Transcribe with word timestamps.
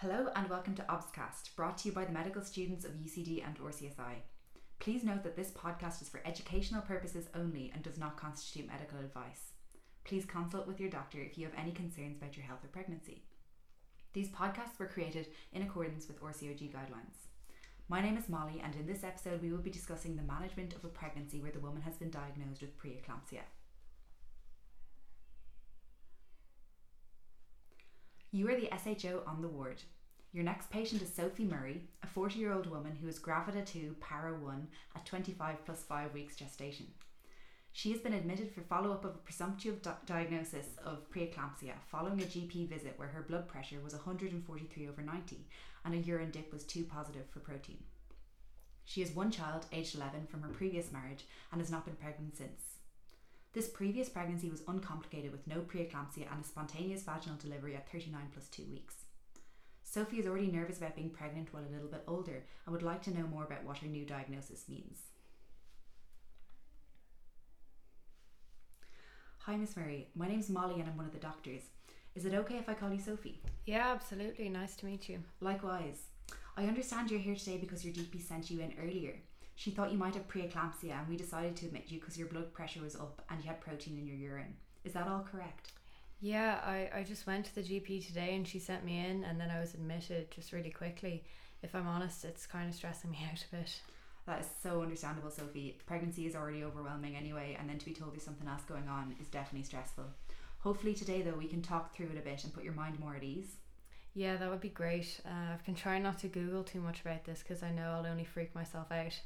Hello 0.00 0.28
and 0.34 0.48
welcome 0.48 0.74
to 0.76 0.82
Obscast, 0.84 1.54
brought 1.56 1.76
to 1.76 1.88
you 1.88 1.94
by 1.94 2.06
the 2.06 2.12
medical 2.12 2.40
students 2.40 2.86
of 2.86 2.92
UCD 2.92 3.46
and 3.46 3.58
RCSI. 3.58 4.22
Please 4.78 5.04
note 5.04 5.22
that 5.24 5.36
this 5.36 5.50
podcast 5.50 6.00
is 6.00 6.08
for 6.08 6.22
educational 6.24 6.80
purposes 6.80 7.26
only 7.34 7.70
and 7.74 7.82
does 7.82 7.98
not 7.98 8.16
constitute 8.16 8.66
medical 8.66 8.98
advice. 8.98 9.52
Please 10.04 10.24
consult 10.24 10.66
with 10.66 10.80
your 10.80 10.88
doctor 10.88 11.18
if 11.18 11.36
you 11.36 11.44
have 11.44 11.54
any 11.54 11.72
concerns 11.72 12.16
about 12.16 12.34
your 12.34 12.46
health 12.46 12.64
or 12.64 12.68
pregnancy. 12.68 13.24
These 14.14 14.30
podcasts 14.30 14.78
were 14.78 14.86
created 14.86 15.26
in 15.52 15.60
accordance 15.60 16.08
with 16.08 16.22
RCOG 16.22 16.72
guidelines. 16.72 17.28
My 17.90 18.00
name 18.00 18.16
is 18.16 18.30
Molly, 18.30 18.62
and 18.64 18.74
in 18.76 18.86
this 18.86 19.04
episode, 19.04 19.42
we 19.42 19.52
will 19.52 19.58
be 19.58 19.68
discussing 19.68 20.16
the 20.16 20.22
management 20.22 20.72
of 20.72 20.82
a 20.82 20.88
pregnancy 20.88 21.42
where 21.42 21.52
the 21.52 21.60
woman 21.60 21.82
has 21.82 21.98
been 21.98 22.10
diagnosed 22.10 22.62
with 22.62 22.78
preeclampsia. 22.78 23.42
You 28.32 28.48
are 28.48 28.54
the 28.54 28.70
SHO 28.70 29.24
on 29.26 29.42
the 29.42 29.48
ward. 29.48 29.82
Your 30.32 30.44
next 30.44 30.70
patient 30.70 31.02
is 31.02 31.12
Sophie 31.12 31.44
Murray, 31.44 31.88
a 32.04 32.06
40 32.06 32.38
year 32.38 32.52
old 32.52 32.68
woman 32.68 32.94
who 32.94 33.08
is 33.08 33.18
gravida 33.18 33.66
2, 33.66 33.96
para 33.98 34.32
1 34.32 34.68
at 34.94 35.04
25 35.04 35.64
plus 35.64 35.82
5 35.82 36.14
weeks 36.14 36.36
gestation. 36.36 36.86
She 37.72 37.90
has 37.90 38.00
been 38.00 38.12
admitted 38.12 38.52
for 38.52 38.60
follow 38.60 38.92
up 38.92 39.04
of 39.04 39.16
a 39.16 39.18
presumptive 39.18 39.82
di- 39.82 39.96
diagnosis 40.06 40.66
of 40.84 41.10
preeclampsia 41.10 41.74
following 41.90 42.20
a 42.20 42.24
GP 42.24 42.68
visit 42.68 42.94
where 42.96 43.08
her 43.08 43.22
blood 43.22 43.48
pressure 43.48 43.80
was 43.82 43.94
143 43.94 44.88
over 44.88 45.02
90 45.02 45.44
and 45.84 45.94
a 45.94 45.98
urine 45.98 46.30
dip 46.30 46.52
was 46.52 46.62
2 46.62 46.84
positive 46.84 47.28
for 47.30 47.40
protein. 47.40 47.82
She 48.84 49.00
has 49.00 49.10
one 49.10 49.32
child, 49.32 49.66
aged 49.72 49.96
11, 49.96 50.28
from 50.28 50.42
her 50.42 50.50
previous 50.50 50.92
marriage 50.92 51.24
and 51.50 51.60
has 51.60 51.70
not 51.70 51.84
been 51.84 51.96
pregnant 51.96 52.36
since. 52.36 52.79
This 53.52 53.68
previous 53.68 54.08
pregnancy 54.08 54.48
was 54.48 54.62
uncomplicated 54.68 55.32
with 55.32 55.46
no 55.48 55.56
preeclampsia 55.56 56.30
and 56.30 56.44
a 56.44 56.46
spontaneous 56.46 57.02
vaginal 57.02 57.36
delivery 57.36 57.74
at 57.74 57.90
39 57.90 58.28
plus 58.32 58.48
2 58.48 58.62
weeks. 58.70 58.94
Sophie 59.82 60.20
is 60.20 60.26
already 60.26 60.46
nervous 60.46 60.78
about 60.78 60.94
being 60.94 61.10
pregnant 61.10 61.52
while 61.52 61.64
a 61.64 61.74
little 61.74 61.88
bit 61.88 62.04
older 62.06 62.44
and 62.64 62.72
would 62.72 62.84
like 62.84 63.02
to 63.02 63.10
know 63.10 63.26
more 63.26 63.42
about 63.42 63.64
what 63.64 63.78
her 63.78 63.88
new 63.88 64.04
diagnosis 64.04 64.68
means. 64.68 65.00
Hi, 69.38 69.56
Miss 69.56 69.76
Murray. 69.76 70.10
My 70.14 70.28
name's 70.28 70.48
Molly 70.48 70.78
and 70.78 70.88
I'm 70.88 70.96
one 70.96 71.06
of 71.06 71.12
the 71.12 71.18
doctors. 71.18 71.62
Is 72.14 72.26
it 72.26 72.34
okay 72.34 72.58
if 72.58 72.68
I 72.68 72.74
call 72.74 72.92
you 72.92 73.00
Sophie? 73.00 73.40
Yeah, 73.66 73.88
absolutely. 73.88 74.48
Nice 74.48 74.76
to 74.76 74.86
meet 74.86 75.08
you. 75.08 75.24
Likewise. 75.40 76.02
I 76.56 76.66
understand 76.66 77.10
you're 77.10 77.18
here 77.18 77.34
today 77.34 77.56
because 77.56 77.84
your 77.84 77.94
GP 77.94 78.22
sent 78.22 78.48
you 78.48 78.60
in 78.60 78.74
earlier. 78.80 79.16
She 79.60 79.70
thought 79.70 79.92
you 79.92 79.98
might 79.98 80.14
have 80.14 80.26
preeclampsia 80.26 80.98
and 80.98 81.06
we 81.06 81.18
decided 81.18 81.54
to 81.56 81.66
admit 81.66 81.84
you 81.88 82.00
because 82.00 82.16
your 82.16 82.28
blood 82.28 82.50
pressure 82.54 82.80
was 82.80 82.96
up 82.96 83.20
and 83.28 83.42
you 83.42 83.46
had 83.46 83.60
protein 83.60 83.98
in 83.98 84.06
your 84.06 84.16
urine. 84.16 84.54
Is 84.84 84.94
that 84.94 85.06
all 85.06 85.22
correct? 85.30 85.72
Yeah, 86.18 86.60
I, 86.64 86.88
I 86.94 87.02
just 87.02 87.26
went 87.26 87.44
to 87.44 87.54
the 87.54 87.62
GP 87.62 88.06
today 88.06 88.34
and 88.34 88.48
she 88.48 88.58
sent 88.58 88.86
me 88.86 89.04
in 89.04 89.22
and 89.22 89.38
then 89.38 89.50
I 89.50 89.60
was 89.60 89.74
admitted 89.74 90.30
just 90.30 90.54
really 90.54 90.70
quickly. 90.70 91.24
If 91.62 91.74
I'm 91.74 91.86
honest, 91.86 92.24
it's 92.24 92.46
kind 92.46 92.70
of 92.70 92.74
stressing 92.74 93.10
me 93.10 93.18
out 93.30 93.44
a 93.52 93.56
bit. 93.56 93.82
That 94.24 94.40
is 94.40 94.46
so 94.62 94.80
understandable, 94.80 95.30
Sophie. 95.30 95.76
Pregnancy 95.84 96.24
is 96.24 96.34
already 96.34 96.64
overwhelming 96.64 97.14
anyway, 97.14 97.54
and 97.60 97.68
then 97.68 97.78
to 97.78 97.84
be 97.84 97.92
told 97.92 98.14
there's 98.14 98.22
something 98.22 98.48
else 98.48 98.62
going 98.62 98.88
on 98.88 99.14
is 99.20 99.28
definitely 99.28 99.66
stressful. 99.66 100.06
Hopefully, 100.60 100.94
today 100.94 101.20
though, 101.20 101.36
we 101.36 101.48
can 101.48 101.60
talk 101.60 101.94
through 101.94 102.08
it 102.14 102.18
a 102.18 102.22
bit 102.22 102.44
and 102.44 102.54
put 102.54 102.64
your 102.64 102.72
mind 102.72 102.98
more 102.98 103.14
at 103.14 103.24
ease. 103.24 103.56
Yeah, 104.14 104.38
that 104.38 104.48
would 104.48 104.62
be 104.62 104.70
great. 104.70 105.20
Uh, 105.26 105.52
I've 105.52 105.66
been 105.66 105.74
trying 105.74 106.02
not 106.02 106.18
to 106.20 106.28
Google 106.28 106.64
too 106.64 106.80
much 106.80 107.02
about 107.02 107.26
this 107.26 107.42
because 107.42 107.62
I 107.62 107.70
know 107.70 107.90
I'll 107.90 108.06
only 108.06 108.24
freak 108.24 108.54
myself 108.54 108.90
out. 108.90 109.20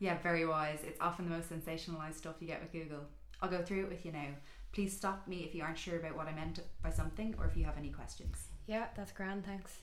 Yeah, 0.00 0.16
very 0.22 0.46
wise. 0.46 0.78
It's 0.82 1.00
often 1.00 1.28
the 1.28 1.36
most 1.36 1.50
sensationalized 1.50 2.16
stuff 2.16 2.36
you 2.40 2.46
get 2.46 2.62
with 2.62 2.72
Google. 2.72 3.04
I'll 3.40 3.50
go 3.50 3.62
through 3.62 3.84
it 3.84 3.90
with 3.90 4.04
you 4.04 4.12
now. 4.12 4.28
Please 4.72 4.96
stop 4.96 5.28
me 5.28 5.44
if 5.44 5.54
you 5.54 5.62
aren't 5.62 5.78
sure 5.78 5.98
about 5.98 6.16
what 6.16 6.26
I 6.26 6.32
meant 6.32 6.58
by 6.82 6.90
something 6.90 7.34
or 7.38 7.46
if 7.46 7.56
you 7.56 7.64
have 7.64 7.76
any 7.76 7.90
questions. 7.90 8.36
Yeah, 8.66 8.86
that's 8.96 9.12
grand, 9.12 9.44
thanks. 9.44 9.78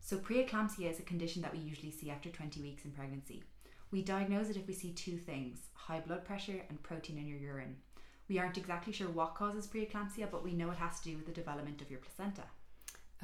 So, 0.00 0.18
preeclampsia 0.18 0.90
is 0.90 1.00
a 1.00 1.02
condition 1.02 1.42
that 1.42 1.52
we 1.52 1.58
usually 1.58 1.90
see 1.90 2.10
after 2.10 2.30
20 2.30 2.60
weeks 2.62 2.84
in 2.84 2.92
pregnancy. 2.92 3.42
We 3.90 4.02
diagnose 4.02 4.50
it 4.50 4.56
if 4.56 4.68
we 4.68 4.74
see 4.74 4.92
two 4.92 5.16
things 5.16 5.58
high 5.74 6.00
blood 6.00 6.24
pressure 6.24 6.62
and 6.68 6.82
protein 6.82 7.18
in 7.18 7.26
your 7.26 7.38
urine. 7.38 7.76
We 8.28 8.38
aren't 8.38 8.58
exactly 8.58 8.92
sure 8.92 9.08
what 9.08 9.34
causes 9.34 9.66
preeclampsia, 9.66 10.30
but 10.30 10.44
we 10.44 10.52
know 10.52 10.70
it 10.70 10.76
has 10.76 11.00
to 11.00 11.10
do 11.10 11.16
with 11.16 11.26
the 11.26 11.32
development 11.32 11.82
of 11.82 11.90
your 11.90 11.98
placenta. 11.98 12.44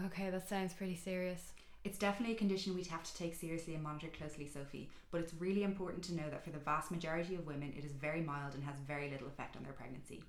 Okay, 0.06 0.31
that 0.31 0.48
sounds 0.48 0.75
pretty 0.75 0.97
serious. 0.97 1.53
It's 1.86 1.98
definitely 1.98 2.34
a 2.34 2.38
condition 2.38 2.74
we'd 2.74 2.88
have 2.88 3.04
to 3.04 3.14
take 3.14 3.36
seriously 3.36 3.74
and 3.74 3.82
monitor 3.84 4.08
closely, 4.08 4.48
Sophie, 4.48 4.91
but 5.12 5.20
it's 5.20 5.32
really 5.34 5.62
important 5.62 6.02
to 6.06 6.16
know 6.16 6.28
that 6.30 6.42
for 6.42 6.50
the 6.50 6.58
vast 6.58 6.91
majority 6.91 7.36
of 7.36 7.47
women, 7.47 7.72
it 7.78 7.84
is 7.84 7.92
very 7.92 8.22
mild 8.22 8.54
and 8.54 8.64
has 8.64 8.74
very 8.88 9.08
little 9.08 9.28
effect 9.28 9.54
on 9.54 9.62
their 9.62 9.72
pregnancy. 9.72 10.25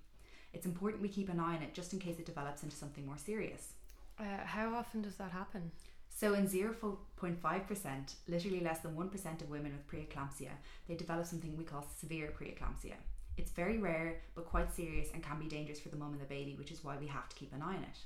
It's 0.53 0.67
important 0.67 1.01
we 1.01 1.09
keep 1.09 1.29
an 1.29 1.39
eye 1.39 1.55
on 1.55 1.63
it 1.63 1.73
just 1.73 1.93
in 1.93 1.99
case 1.99 2.19
it 2.19 2.27
develops 2.27 2.61
into 2.61 2.75
something 2.75 3.07
more 3.07 3.17
serious. 3.17 3.73
Uh, 4.19 4.45
how 4.45 4.75
often 4.75 5.01
does 5.01 5.15
that 5.15 5.31
happen? 5.31 5.71
So, 6.09 6.35
in 6.35 6.47
0.5%, 6.47 8.13
literally 8.27 8.59
less 8.59 8.81
than 8.81 8.95
1% 8.95 9.41
of 9.41 9.49
women 9.49 9.71
with 9.71 9.87
preeclampsia, 9.87 10.51
they 10.87 10.93
develop 10.93 11.25
something 11.25 11.57
we 11.57 11.63
call 11.63 11.87
severe 11.99 12.31
preeclampsia. 12.39 12.97
It's 13.35 13.49
very 13.49 13.79
rare, 13.79 14.21
but 14.35 14.45
quite 14.45 14.75
serious 14.75 15.09
and 15.11 15.23
can 15.23 15.39
be 15.39 15.47
dangerous 15.47 15.79
for 15.79 15.89
the 15.89 15.97
mum 15.97 16.11
and 16.11 16.21
the 16.21 16.25
baby, 16.25 16.53
which 16.53 16.71
is 16.71 16.83
why 16.83 16.97
we 16.97 17.07
have 17.07 17.27
to 17.29 17.35
keep 17.35 17.51
an 17.51 17.63
eye 17.63 17.77
on 17.77 17.83
it. 17.83 17.97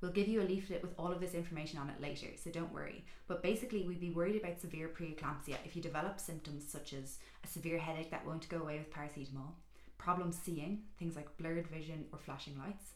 We'll 0.00 0.12
give 0.12 0.28
you 0.28 0.42
a 0.42 0.44
leaflet 0.44 0.82
with 0.82 0.92
all 0.98 1.10
of 1.10 1.20
this 1.20 1.34
information 1.34 1.78
on 1.78 1.88
it 1.88 2.00
later, 2.00 2.28
so 2.36 2.50
don't 2.50 2.72
worry. 2.72 3.04
But 3.28 3.42
basically, 3.42 3.82
we'd 3.82 4.00
be 4.00 4.10
worried 4.10 4.36
about 4.36 4.60
severe 4.60 4.88
preeclampsia 4.88 5.56
if 5.64 5.74
you 5.74 5.80
develop 5.80 6.20
symptoms 6.20 6.64
such 6.70 6.92
as 6.92 7.18
a 7.42 7.48
severe 7.48 7.78
headache 7.78 8.10
that 8.10 8.26
won't 8.26 8.48
go 8.48 8.58
away 8.58 8.78
with 8.78 8.92
paracetamol, 8.92 9.52
problems 9.96 10.38
seeing, 10.42 10.82
things 10.98 11.16
like 11.16 11.36
blurred 11.38 11.66
vision 11.68 12.04
or 12.12 12.18
flashing 12.18 12.58
lights, 12.58 12.92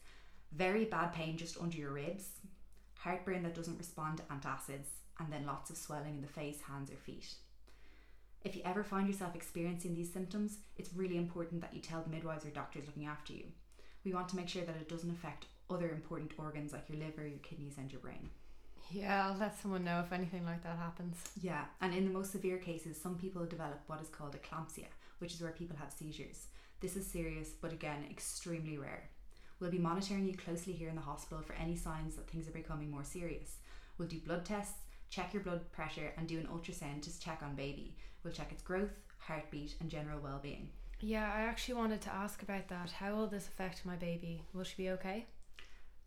very 0.51 0.85
bad 0.85 1.11
pain 1.13 1.37
just 1.37 1.59
under 1.59 1.77
your 1.77 1.91
ribs, 1.91 2.25
heartburn 2.99 3.41
that 3.43 3.55
doesn't 3.55 3.79
respond 3.79 4.17
to 4.17 4.23
antacids, 4.23 4.89
and 5.19 5.33
then 5.33 5.45
lots 5.45 5.69
of 5.71 5.77
swelling 5.77 6.15
in 6.15 6.21
the 6.21 6.27
face, 6.27 6.61
hands, 6.61 6.91
or 6.91 6.97
feet. 6.97 7.33
If 8.43 8.55
you 8.55 8.61
ever 8.65 8.83
find 8.83 9.07
yourself 9.07 9.35
experiencing 9.35 9.95
these 9.95 10.11
symptoms, 10.11 10.57
it's 10.77 10.93
really 10.93 11.17
important 11.17 11.61
that 11.61 11.73
you 11.73 11.81
tell 11.81 12.01
the 12.01 12.09
midwives 12.09 12.45
or 12.45 12.49
doctors 12.49 12.85
looking 12.85 13.05
after 13.05 13.33
you. 13.33 13.45
We 14.03 14.13
want 14.13 14.29
to 14.29 14.35
make 14.35 14.49
sure 14.49 14.63
that 14.63 14.77
it 14.77 14.89
doesn't 14.89 15.11
affect 15.11 15.45
other 15.71 15.89
important 15.89 16.33
organs 16.37 16.73
like 16.73 16.89
your 16.89 16.99
liver, 16.99 17.27
your 17.27 17.39
kidneys, 17.39 17.77
and 17.77 17.91
your 17.91 18.01
brain. 18.01 18.29
Yeah, 18.91 19.27
I'll 19.27 19.37
let 19.37 19.57
someone 19.57 19.85
know 19.85 20.01
if 20.05 20.11
anything 20.11 20.45
like 20.45 20.63
that 20.63 20.77
happens. 20.77 21.17
Yeah, 21.41 21.65
and 21.79 21.93
in 21.93 22.05
the 22.05 22.11
most 22.11 22.31
severe 22.31 22.57
cases, 22.57 22.99
some 22.99 23.15
people 23.15 23.45
develop 23.45 23.81
what 23.87 24.01
is 24.01 24.09
called 24.09 24.35
eclampsia, 24.35 24.87
which 25.19 25.33
is 25.33 25.41
where 25.41 25.51
people 25.51 25.77
have 25.77 25.91
seizures. 25.91 26.47
This 26.81 26.95
is 26.95 27.07
serious, 27.07 27.49
but 27.49 27.71
again, 27.71 28.05
extremely 28.09 28.77
rare. 28.77 29.09
We'll 29.59 29.71
be 29.71 29.77
monitoring 29.77 30.25
you 30.25 30.35
closely 30.35 30.73
here 30.73 30.89
in 30.89 30.95
the 30.95 31.01
hospital 31.01 31.43
for 31.43 31.53
any 31.53 31.75
signs 31.75 32.15
that 32.15 32.27
things 32.27 32.47
are 32.47 32.51
becoming 32.51 32.89
more 32.89 33.03
serious. 33.03 33.57
We'll 33.97 34.07
do 34.07 34.19
blood 34.19 34.43
tests, 34.43 34.79
check 35.09 35.33
your 35.33 35.43
blood 35.43 35.71
pressure, 35.71 36.13
and 36.17 36.27
do 36.27 36.39
an 36.39 36.47
ultrasound 36.47 37.03
to 37.03 37.19
check 37.19 37.41
on 37.43 37.55
baby. 37.55 37.95
We'll 38.23 38.33
check 38.33 38.51
its 38.51 38.63
growth, 38.63 38.97
heartbeat, 39.19 39.75
and 39.79 39.89
general 39.89 40.19
well 40.19 40.39
being. 40.41 40.69
Yeah, 40.99 41.31
I 41.31 41.41
actually 41.41 41.75
wanted 41.75 42.01
to 42.01 42.13
ask 42.13 42.43
about 42.43 42.67
that. 42.69 42.91
How 42.91 43.15
will 43.15 43.27
this 43.27 43.47
affect 43.47 43.85
my 43.85 43.95
baby? 43.95 44.43
Will 44.53 44.63
she 44.63 44.75
be 44.77 44.89
okay? 44.91 45.27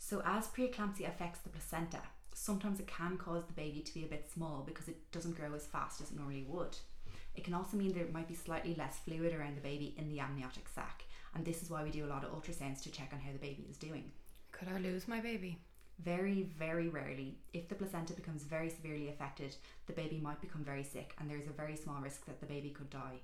So, 0.07 0.21
as 0.27 0.49
preeclampsia 0.49 1.09
affects 1.09 1.39
the 1.39 1.49
placenta, 1.49 2.03
sometimes 2.35 2.79
it 2.79 2.87
can 2.87 3.17
cause 3.17 3.47
the 3.47 3.55
baby 3.55 3.81
to 3.81 3.95
be 3.95 4.05
a 4.05 4.09
bit 4.09 4.29
small 4.31 4.63
because 4.63 4.87
it 4.87 5.11
doesn't 5.13 5.35
grow 5.35 5.55
as 5.55 5.65
fast 5.65 6.03
as 6.03 6.11
it 6.11 6.19
normally 6.19 6.45
would. 6.47 6.77
It 7.35 7.43
can 7.43 7.55
also 7.55 7.79
mean 7.79 7.95
there 7.95 8.05
might 8.13 8.29
be 8.29 8.35
slightly 8.35 8.75
less 8.75 8.99
fluid 8.99 9.33
around 9.33 9.57
the 9.57 9.63
baby 9.63 9.95
in 9.97 10.11
the 10.11 10.21
amniotic 10.21 10.69
sac, 10.69 11.05
and 11.35 11.43
this 11.43 11.63
is 11.63 11.71
why 11.71 11.83
we 11.83 11.91
do 11.91 12.05
a 12.05 12.13
lot 12.13 12.23
of 12.23 12.33
ultrasounds 12.33 12.83
to 12.83 12.91
check 12.91 13.13
on 13.15 13.21
how 13.21 13.33
the 13.33 13.39
baby 13.39 13.67
is 13.71 13.79
doing. 13.79 14.13
Could 14.53 14.69
I 14.69 14.79
lose 14.79 15.09
my 15.09 15.21
baby? 15.21 15.57
Very, 15.99 16.51
very 16.59 16.89
rarely, 16.89 17.39
if 17.55 17.71
the 17.71 17.75
placenta 17.75 18.13
becomes 18.13 18.43
very 18.43 18.69
severely 18.69 19.09
affected, 19.09 19.57
the 19.87 19.95
baby 19.95 20.21
might 20.23 20.43
become 20.43 20.65
very 20.65 20.85
sick, 20.85 21.15
and 21.19 21.31
there's 21.31 21.49
a 21.49 21.53
very 21.53 21.77
small 21.77 22.03
risk 22.03 22.27
that 22.27 22.41
the 22.41 22.47
baby 22.47 22.69
could 22.69 22.91
die. 22.91 23.21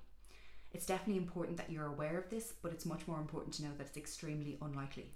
It's 0.73 0.87
definitely 0.87 1.21
important 1.21 1.57
that 1.57 1.69
you're 1.69 1.85
aware 1.85 2.17
of 2.17 2.31
this, 2.31 2.53
but 2.63 2.71
it's 2.71 2.87
much 2.87 3.07
more 3.07 3.19
important 3.19 3.53
to 3.55 3.65
know 3.65 3.71
that 3.77 3.85
it's 3.85 3.97
extremely 3.97 4.57
unlikely. 4.63 5.11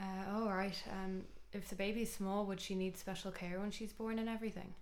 Uh, 0.00 0.34
all 0.34 0.48
right. 0.48 0.82
Um, 0.92 1.22
if 1.52 1.68
the 1.68 1.74
baby's 1.74 2.12
small, 2.12 2.44
would 2.46 2.60
she 2.60 2.74
need 2.74 2.98
special 2.98 3.30
care 3.30 3.60
when 3.60 3.70
she's 3.70 3.92
born 3.92 4.18
and 4.18 4.28
everything? 4.28 4.74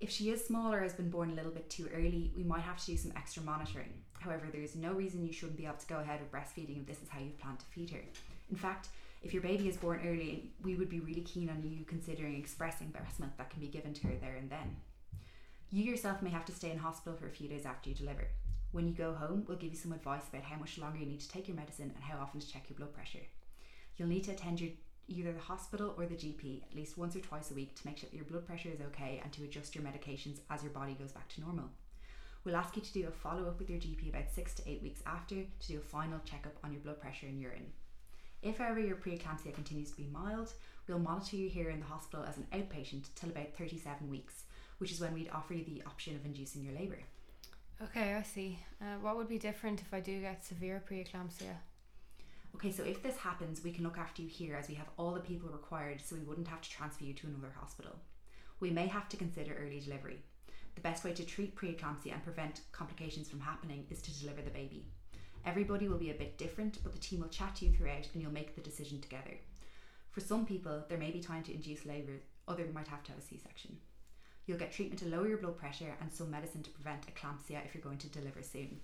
If 0.00 0.10
she 0.10 0.30
is 0.30 0.44
small 0.44 0.72
or 0.72 0.80
has 0.80 0.92
been 0.92 1.10
born 1.10 1.30
a 1.30 1.34
little 1.34 1.50
bit 1.50 1.68
too 1.70 1.88
early, 1.94 2.32
we 2.36 2.44
might 2.44 2.60
have 2.60 2.78
to 2.78 2.86
do 2.86 2.96
some 2.96 3.12
extra 3.16 3.42
monitoring. 3.42 3.92
However, 4.20 4.46
there 4.52 4.62
is 4.62 4.76
no 4.76 4.92
reason 4.92 5.26
you 5.26 5.32
shouldn't 5.32 5.56
be 5.56 5.66
able 5.66 5.78
to 5.78 5.86
go 5.86 5.98
ahead 5.98 6.20
with 6.20 6.30
breastfeeding 6.30 6.80
if 6.80 6.86
this 6.86 7.02
is 7.02 7.08
how 7.08 7.18
you 7.18 7.30
plan 7.40 7.56
to 7.56 7.64
feed 7.66 7.90
her. 7.90 8.00
In 8.50 8.56
fact, 8.56 8.88
if 9.22 9.32
your 9.32 9.42
baby 9.42 9.68
is 9.68 9.76
born 9.76 10.00
early, 10.06 10.52
we 10.62 10.76
would 10.76 10.88
be 10.88 11.00
really 11.00 11.22
keen 11.22 11.50
on 11.50 11.62
you 11.62 11.84
considering 11.84 12.36
expressing 12.36 12.88
breast 12.88 13.18
milk 13.18 13.32
that 13.38 13.50
can 13.50 13.60
be 13.60 13.66
given 13.66 13.92
to 13.94 14.06
her 14.06 14.14
there 14.20 14.36
and 14.36 14.48
then. 14.48 14.76
You 15.70 15.82
yourself 15.82 16.22
may 16.22 16.30
have 16.30 16.44
to 16.46 16.52
stay 16.52 16.70
in 16.70 16.78
hospital 16.78 17.18
for 17.18 17.26
a 17.26 17.32
few 17.32 17.48
days 17.48 17.66
after 17.66 17.90
you 17.90 17.96
deliver. 17.96 18.28
When 18.70 18.86
you 18.86 18.94
go 18.94 19.14
home, 19.14 19.44
we'll 19.48 19.58
give 19.58 19.72
you 19.72 19.78
some 19.78 19.92
advice 19.92 20.28
about 20.28 20.44
how 20.44 20.58
much 20.58 20.78
longer 20.78 20.98
you 20.98 21.06
need 21.06 21.20
to 21.20 21.28
take 21.28 21.48
your 21.48 21.56
medicine 21.56 21.92
and 21.94 22.04
how 22.04 22.18
often 22.20 22.40
to 22.40 22.48
check 22.48 22.66
your 22.68 22.76
blood 22.76 22.94
pressure. 22.94 23.26
You'll 23.98 24.08
need 24.08 24.24
to 24.24 24.32
attend 24.32 24.60
your 24.60 24.70
either 25.06 25.32
the 25.32 25.40
hospital 25.40 25.94
or 25.98 26.06
the 26.06 26.14
GP 26.14 26.62
at 26.62 26.74
least 26.74 26.96
once 26.98 27.16
or 27.16 27.20
twice 27.20 27.50
a 27.50 27.54
week 27.54 27.74
to 27.74 27.86
make 27.86 27.98
sure 27.98 28.08
that 28.10 28.16
your 28.16 28.26
blood 28.26 28.46
pressure 28.46 28.70
is 28.70 28.80
okay 28.80 29.20
and 29.22 29.32
to 29.32 29.44
adjust 29.44 29.74
your 29.74 29.84
medications 29.84 30.40
as 30.50 30.62
your 30.62 30.72
body 30.72 30.94
goes 30.94 31.12
back 31.12 31.28
to 31.28 31.40
normal. 31.40 31.70
We'll 32.44 32.56
ask 32.56 32.76
you 32.76 32.82
to 32.82 32.92
do 32.92 33.08
a 33.08 33.10
follow 33.10 33.48
up 33.48 33.58
with 33.58 33.70
your 33.70 33.78
GP 33.78 34.10
about 34.10 34.30
six 34.32 34.54
to 34.54 34.70
eight 34.70 34.82
weeks 34.82 35.02
after 35.06 35.34
to 35.36 35.68
do 35.68 35.78
a 35.78 35.80
final 35.80 36.20
checkup 36.24 36.56
on 36.62 36.72
your 36.72 36.80
blood 36.82 37.00
pressure 37.00 37.26
and 37.26 37.40
urine. 37.40 37.72
If, 38.42 38.58
however, 38.58 38.80
your 38.80 38.96
preeclampsia 38.96 39.52
continues 39.52 39.90
to 39.90 39.96
be 39.96 40.08
mild, 40.12 40.52
We'll 40.88 40.98
monitor 40.98 41.36
you 41.36 41.50
here 41.50 41.68
in 41.68 41.80
the 41.80 41.86
hospital 41.86 42.24
as 42.24 42.38
an 42.38 42.46
outpatient 42.52 43.08
till 43.14 43.28
about 43.28 43.54
37 43.58 44.08
weeks, 44.08 44.44
which 44.78 44.90
is 44.90 45.00
when 45.00 45.12
we'd 45.12 45.30
offer 45.30 45.52
you 45.52 45.64
the 45.64 45.82
option 45.86 46.16
of 46.16 46.24
inducing 46.24 46.64
your 46.64 46.74
labour. 46.74 47.00
Okay, 47.82 48.14
I 48.14 48.22
see. 48.22 48.58
Uh, 48.80 48.96
what 49.02 49.16
would 49.16 49.28
be 49.28 49.38
different 49.38 49.82
if 49.82 49.92
I 49.92 50.00
do 50.00 50.18
get 50.20 50.44
severe 50.44 50.82
preeclampsia? 50.90 51.56
Okay, 52.54 52.72
so 52.72 52.82
if 52.82 53.02
this 53.02 53.16
happens, 53.16 53.62
we 53.62 53.72
can 53.72 53.84
look 53.84 53.98
after 53.98 54.22
you 54.22 54.28
here 54.28 54.56
as 54.56 54.68
we 54.68 54.74
have 54.74 54.88
all 54.96 55.12
the 55.12 55.20
people 55.20 55.48
required 55.48 56.00
so 56.00 56.16
we 56.16 56.22
wouldn't 56.22 56.48
have 56.48 56.60
to 56.60 56.70
transfer 56.70 57.04
you 57.04 57.14
to 57.14 57.26
another 57.26 57.52
hospital. 57.56 57.92
We 58.60 58.70
may 58.70 58.86
have 58.86 59.08
to 59.10 59.16
consider 59.16 59.54
early 59.54 59.80
delivery. 59.80 60.18
The 60.74 60.80
best 60.80 61.04
way 61.04 61.12
to 61.12 61.24
treat 61.24 61.56
preeclampsia 61.56 62.12
and 62.12 62.22
prevent 62.22 62.62
complications 62.72 63.28
from 63.28 63.40
happening 63.40 63.86
is 63.90 64.02
to 64.02 64.20
deliver 64.20 64.42
the 64.42 64.50
baby. 64.50 64.86
Everybody 65.46 65.88
will 65.88 65.98
be 65.98 66.10
a 66.10 66.14
bit 66.14 66.38
different, 66.38 66.78
but 66.82 66.92
the 66.92 66.98
team 66.98 67.20
will 67.20 67.28
chat 67.28 67.56
to 67.56 67.66
you 67.66 67.72
throughout 67.72 68.08
and 68.12 68.22
you'll 68.22 68.32
make 68.32 68.54
the 68.54 68.60
decision 68.60 69.00
together. 69.00 69.38
For 70.10 70.20
some 70.20 70.44
people, 70.44 70.84
there 70.88 70.98
may 70.98 71.10
be 71.10 71.20
time 71.20 71.44
to 71.44 71.54
induce 71.54 71.86
labour, 71.86 72.22
others 72.46 72.74
might 72.74 72.88
have 72.88 73.04
to 73.04 73.12
have 73.12 73.20
a 73.20 73.24
C 73.24 73.38
section. 73.38 73.76
You'll 74.46 74.58
get 74.58 74.72
treatment 74.72 75.00
to 75.00 75.08
lower 75.08 75.28
your 75.28 75.38
blood 75.38 75.58
pressure 75.58 75.94
and 76.00 76.12
some 76.12 76.30
medicine 76.30 76.62
to 76.62 76.70
prevent 76.70 77.06
eclampsia 77.06 77.64
if 77.64 77.74
you're 77.74 77.82
going 77.82 77.98
to 77.98 78.08
deliver 78.08 78.42
soon. 78.42 78.80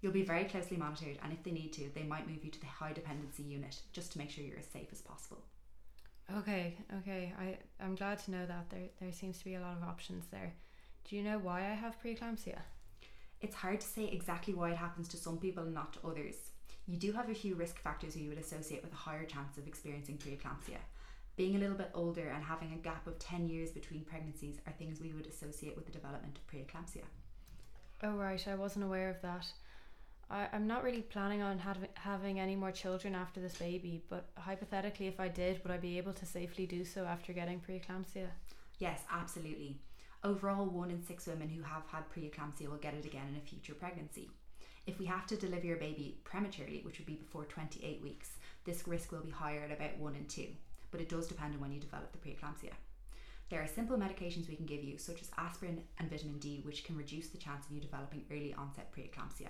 You'll 0.00 0.12
be 0.12 0.22
very 0.22 0.44
closely 0.44 0.76
monitored, 0.76 1.18
and 1.22 1.32
if 1.32 1.42
they 1.42 1.50
need 1.50 1.72
to, 1.74 1.90
they 1.94 2.04
might 2.04 2.28
move 2.28 2.42
you 2.42 2.50
to 2.50 2.60
the 2.60 2.66
high 2.66 2.92
dependency 2.92 3.42
unit 3.42 3.80
just 3.92 4.12
to 4.12 4.18
make 4.18 4.30
sure 4.30 4.44
you're 4.44 4.58
as 4.58 4.66
safe 4.66 4.88
as 4.92 5.02
possible. 5.02 5.42
Okay, 6.38 6.76
okay. 6.98 7.32
I, 7.38 7.58
I'm 7.82 7.96
glad 7.96 8.18
to 8.20 8.30
know 8.30 8.46
that 8.46 8.70
there, 8.70 8.88
there 9.00 9.12
seems 9.12 9.38
to 9.38 9.44
be 9.44 9.54
a 9.54 9.60
lot 9.60 9.76
of 9.76 9.82
options 9.82 10.24
there. 10.30 10.54
Do 11.08 11.16
you 11.16 11.22
know 11.22 11.38
why 11.38 11.60
I 11.60 11.74
have 11.74 12.00
preeclampsia? 12.02 12.58
It's 13.40 13.56
hard 13.56 13.80
to 13.80 13.86
say 13.86 14.06
exactly 14.06 14.54
why 14.54 14.70
it 14.70 14.76
happens 14.76 15.08
to 15.08 15.16
some 15.16 15.38
people 15.38 15.64
and 15.64 15.74
not 15.74 15.94
to 15.94 16.06
others. 16.06 16.36
You 16.86 16.96
do 16.96 17.12
have 17.12 17.28
a 17.28 17.34
few 17.34 17.54
risk 17.54 17.78
factors 17.80 18.16
you 18.16 18.28
would 18.28 18.38
associate 18.38 18.82
with 18.82 18.92
a 18.92 18.96
higher 18.96 19.24
chance 19.24 19.58
of 19.58 19.66
experiencing 19.66 20.18
preeclampsia. 20.18 20.78
Being 21.36 21.56
a 21.56 21.58
little 21.58 21.76
bit 21.76 21.90
older 21.94 22.28
and 22.28 22.44
having 22.44 22.72
a 22.72 22.82
gap 22.82 23.06
of 23.06 23.18
10 23.18 23.48
years 23.48 23.70
between 23.70 24.04
pregnancies 24.04 24.58
are 24.66 24.72
things 24.72 25.00
we 25.00 25.12
would 25.12 25.26
associate 25.26 25.74
with 25.74 25.86
the 25.86 25.92
development 25.92 26.38
of 26.38 26.46
preeclampsia. 26.46 27.04
Oh, 28.02 28.16
right. 28.16 28.46
I 28.46 28.54
wasn't 28.54 28.84
aware 28.84 29.10
of 29.10 29.20
that. 29.22 29.46
I, 30.30 30.48
I'm 30.52 30.66
not 30.66 30.84
really 30.84 31.02
planning 31.02 31.42
on 31.42 31.58
having 31.58 31.88
having 31.94 32.38
any 32.38 32.54
more 32.54 32.70
children 32.70 33.14
after 33.14 33.40
this 33.40 33.56
baby, 33.56 34.02
but 34.08 34.28
hypothetically, 34.36 35.08
if 35.08 35.18
I 35.18 35.28
did, 35.28 35.62
would 35.62 35.72
I 35.72 35.78
be 35.78 35.98
able 35.98 36.12
to 36.12 36.26
safely 36.26 36.66
do 36.66 36.84
so 36.84 37.04
after 37.04 37.32
getting 37.32 37.60
preeclampsia? 37.60 38.28
Yes, 38.78 39.02
absolutely. 39.10 39.80
Overall, 40.22 40.66
one 40.66 40.90
in 40.90 41.02
six 41.02 41.26
women 41.26 41.48
who 41.48 41.62
have 41.62 41.82
had 41.90 42.04
preeclampsia 42.10 42.68
will 42.68 42.76
get 42.76 42.94
it 42.94 43.04
again 43.04 43.26
in 43.28 43.36
a 43.36 43.40
future 43.40 43.74
pregnancy. 43.74 44.30
If 44.86 44.98
we 44.98 45.06
have 45.06 45.26
to 45.28 45.36
deliver 45.36 45.66
your 45.66 45.76
baby 45.76 46.18
prematurely, 46.24 46.80
which 46.84 46.98
would 46.98 47.06
be 47.06 47.14
before 47.14 47.44
28 47.44 48.02
weeks, 48.02 48.30
this 48.64 48.86
risk 48.86 49.12
will 49.12 49.20
be 49.20 49.30
higher 49.30 49.62
at 49.64 49.72
about 49.72 49.98
1 49.98 50.14
in 50.14 50.26
2, 50.26 50.46
but 50.90 51.00
it 51.00 51.08
does 51.08 51.26
depend 51.26 51.54
on 51.54 51.60
when 51.60 51.72
you 51.72 51.80
develop 51.80 52.12
the 52.12 52.18
preeclampsia. 52.18 52.72
There 53.50 53.62
are 53.62 53.66
simple 53.66 53.96
medications 53.96 54.48
we 54.48 54.56
can 54.56 54.66
give 54.66 54.84
you, 54.84 54.96
such 54.96 55.22
as 55.22 55.30
aspirin 55.36 55.82
and 55.98 56.10
vitamin 56.10 56.38
D, 56.38 56.60
which 56.64 56.84
can 56.84 56.96
reduce 56.96 57.28
the 57.28 57.38
chance 57.38 57.66
of 57.66 57.72
you 57.72 57.80
developing 57.80 58.24
early 58.30 58.54
onset 58.54 58.92
preeclampsia. 58.92 59.48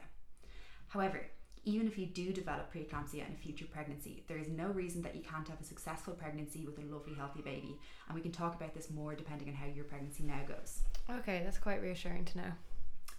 However, 0.90 1.22
even 1.64 1.86
if 1.86 1.96
you 1.96 2.06
do 2.06 2.32
develop 2.32 2.72
preeclampsia 2.72 3.26
in 3.26 3.32
a 3.32 3.36
future 3.36 3.64
pregnancy, 3.64 4.24
there 4.26 4.38
is 4.38 4.48
no 4.48 4.66
reason 4.66 5.02
that 5.02 5.14
you 5.14 5.22
can't 5.22 5.46
have 5.48 5.60
a 5.60 5.64
successful 5.64 6.14
pregnancy 6.14 6.66
with 6.66 6.78
a 6.78 6.92
lovely, 6.92 7.14
healthy 7.14 7.42
baby. 7.42 7.78
And 8.08 8.14
we 8.14 8.22
can 8.22 8.32
talk 8.32 8.54
about 8.54 8.74
this 8.74 8.90
more 8.90 9.14
depending 9.14 9.48
on 9.48 9.54
how 9.54 9.66
your 9.66 9.84
pregnancy 9.84 10.24
now 10.24 10.40
goes. 10.48 10.80
Okay, 11.18 11.42
that's 11.44 11.58
quite 11.58 11.80
reassuring 11.80 12.24
to 12.26 12.38
know. 12.38 12.52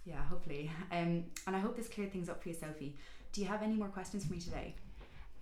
Yeah, 0.04 0.22
hopefully. 0.24 0.70
Um, 0.90 1.24
and 1.46 1.56
I 1.56 1.60
hope 1.60 1.76
this 1.76 1.88
cleared 1.88 2.12
things 2.12 2.28
up 2.28 2.42
for 2.42 2.48
you, 2.48 2.54
Sophie. 2.54 2.96
Do 3.32 3.40
you 3.40 3.46
have 3.46 3.62
any 3.62 3.74
more 3.74 3.88
questions 3.88 4.26
for 4.26 4.32
me 4.32 4.40
today? 4.40 4.74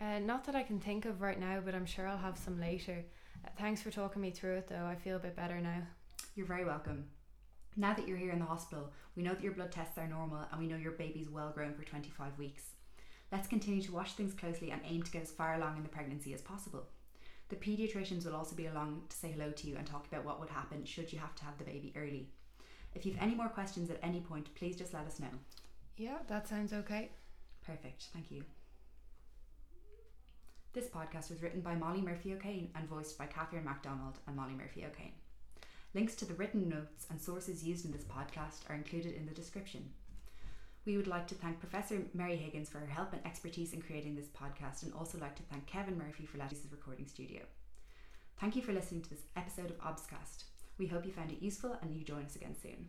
Uh, 0.00 0.19
not 0.21 0.44
that 0.44 0.55
I 0.55 0.62
can 0.62 0.79
think 0.79 1.05
of 1.05 1.21
right 1.21 1.41
now, 1.41 1.61
but 1.65 1.75
I'm 1.75 1.87
sure 1.87 2.06
I'll 2.06 2.19
have 2.19 2.38
some 2.38 2.61
later. 2.61 3.05
Uh, 3.44 3.49
thanks 3.59 3.83
for 3.83 3.91
talking 3.91 4.23
me 4.23 4.31
through 4.31 4.56
it, 4.56 4.69
though. 4.69 4.87
I 4.87 4.94
feel 4.94 5.17
a 5.17 5.21
bit 5.21 5.35
better 5.35 5.61
now. 5.61 5.83
You're 6.37 6.47
very 6.47 6.65
welcome. 6.65 7.06
Now 7.76 7.94
that 7.94 8.08
you're 8.08 8.17
here 8.17 8.32
in 8.32 8.40
the 8.40 8.44
hospital, 8.44 8.90
we 9.17 9.22
know 9.22 9.34
that 9.34 9.43
your 9.43 9.52
blood 9.52 9.72
tests 9.72 9.96
are 9.96 10.06
normal 10.06 10.44
and 10.50 10.61
we 10.61 10.67
know 10.67 10.76
your 10.76 10.93
baby's 10.93 11.31
well 11.31 11.50
grown 11.50 11.75
for 11.75 11.84
25 11.84 12.38
weeks. 12.38 12.64
Let's 13.31 13.46
continue 13.46 13.81
to 13.82 13.93
watch 13.93 14.12
things 14.12 14.34
closely 14.34 14.70
and 14.70 14.81
aim 14.84 15.02
to 15.05 15.11
get 15.11 15.22
as 15.22 15.31
far 15.31 15.55
along 15.55 15.76
in 15.76 15.84
the 15.84 15.88
pregnancy 15.88 16.34
as 16.34 16.43
possible. 16.43 16.87
The 17.49 17.56
paediatricians 17.56 18.25
will 18.25 18.34
also 18.34 18.56
be 18.56 18.67
along 18.67 19.02
to 19.08 19.17
say 19.17 19.31
hello 19.31 19.50
to 19.52 19.67
you 19.67 19.76
and 19.76 19.87
talk 19.87 20.06
about 20.06 20.25
what 20.25 20.40
would 20.40 20.50
happen 20.50 20.84
should 20.84 21.12
you 21.12 21.19
have 21.19 21.34
to 21.37 21.44
have 21.44 21.58
the 21.58 21.64
baby 21.64 21.93
early. 21.96 22.28
If 22.94 23.06
you've 23.06 23.20
any 23.20 23.34
more 23.34 23.49
questions 23.49 23.90
at 23.90 24.00
any 24.02 24.20
point, 24.20 24.55
please 24.55 24.76
just 24.76 24.93
let 24.93 25.06
us 25.06 25.20
know. 25.20 25.28
Yeah, 25.96 26.19
that 26.28 26.49
sounds 26.49 26.73
okay. 26.73 27.11
Perfect, 27.64 28.08
thank 28.12 28.31
you. 28.31 28.44
This 30.73 30.87
podcast 30.87 31.31
was 31.31 31.43
written 31.43 31.61
by 31.61 31.75
Molly 31.75 32.00
Murphy 32.00 32.32
O'Kane 32.32 32.70
and 32.75 32.88
voiced 32.88 33.19
by 33.19 33.26
Catherine 33.26 33.64
MacDonald 33.64 34.19
and 34.26 34.37
Molly 34.37 34.55
Murphy 34.55 34.84
O'Kane. 34.84 35.12
Links 35.92 36.14
to 36.16 36.25
the 36.25 36.34
written 36.34 36.69
notes 36.69 37.06
and 37.10 37.20
sources 37.20 37.64
used 37.64 37.84
in 37.84 37.90
this 37.90 38.04
podcast 38.04 38.69
are 38.69 38.76
included 38.76 39.14
in 39.14 39.26
the 39.26 39.34
description. 39.34 39.90
We 40.87 40.96
would 40.96 41.08
like 41.08 41.26
to 41.28 41.34
thank 41.34 41.58
Professor 41.58 42.02
Mary 42.14 42.37
Higgins 42.37 42.69
for 42.69 42.78
her 42.78 42.87
help 42.87 43.12
and 43.12 43.20
expertise 43.26 43.72
in 43.72 43.82
creating 43.82 44.14
this 44.14 44.28
podcast 44.28 44.84
and 44.84 44.92
also 44.94 45.19
like 45.19 45.34
to 45.37 45.42
thank 45.42 45.66
Kevin 45.66 45.98
Murphy 45.98 46.26
for 46.26 46.38
letting 46.38 46.56
us 46.56 46.62
his 46.62 46.70
recording 46.70 47.08
studio. 47.08 47.42
Thank 48.38 48.54
you 48.54 48.62
for 48.62 48.72
listening 48.72 49.02
to 49.02 49.10
this 49.10 49.25
episode 49.37 49.72
of 49.72 49.81
Obscast. 49.81 50.44
We 50.78 50.87
hope 50.87 51.04
you 51.04 51.12
found 51.12 51.32
it 51.32 51.42
useful 51.42 51.76
and 51.82 51.92
you 51.92 52.04
join 52.04 52.25
us 52.25 52.37
again 52.37 52.54
soon. 52.62 52.87